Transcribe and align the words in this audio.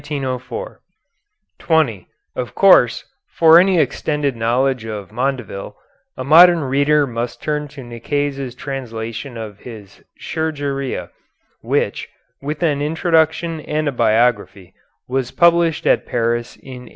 ][Footnote 0.01 0.79
20: 1.59 2.07
Of 2.35 2.55
course, 2.55 3.05
for 3.29 3.59
any 3.59 3.77
extended 3.79 4.35
knowledge 4.35 4.83
of 4.83 5.11
Mondeville, 5.11 5.75
a 6.17 6.23
modern 6.23 6.61
reader 6.61 7.05
must 7.05 7.39
turn 7.39 7.67
to 7.67 7.83
Nicaise's 7.83 8.55
translation 8.55 9.37
of 9.37 9.59
his 9.59 10.03
"Chirurgia," 10.17 11.11
which, 11.61 12.09
with 12.41 12.63
an 12.63 12.81
introduction 12.81 13.59
and 13.61 13.87
a 13.87 13.91
biography, 13.91 14.73
was 15.07 15.29
published 15.29 15.85
at 15.85 16.07
Paris 16.07 16.55
in 16.55 16.89
1893. 16.89 16.89